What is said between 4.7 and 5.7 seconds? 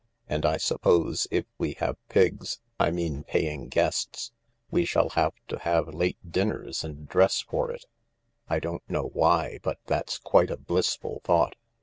we shall have to